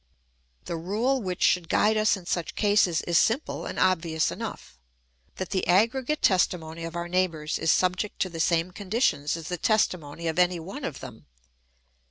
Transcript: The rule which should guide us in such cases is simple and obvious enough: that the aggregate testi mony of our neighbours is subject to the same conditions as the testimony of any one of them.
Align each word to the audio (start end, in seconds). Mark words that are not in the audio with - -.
The 0.65 0.77
rule 0.77 1.21
which 1.21 1.43
should 1.43 1.69
guide 1.69 1.95
us 1.95 2.17
in 2.17 2.25
such 2.25 2.55
cases 2.55 3.03
is 3.03 3.19
simple 3.19 3.67
and 3.67 3.77
obvious 3.77 4.31
enough: 4.31 4.79
that 5.35 5.51
the 5.51 5.67
aggregate 5.67 6.21
testi 6.23 6.57
mony 6.59 6.85
of 6.85 6.95
our 6.95 7.07
neighbours 7.07 7.59
is 7.59 7.71
subject 7.71 8.19
to 8.21 8.29
the 8.29 8.39
same 8.39 8.71
conditions 8.71 9.37
as 9.37 9.47
the 9.47 9.57
testimony 9.57 10.27
of 10.27 10.39
any 10.39 10.59
one 10.59 10.85
of 10.85 11.01
them. 11.01 11.27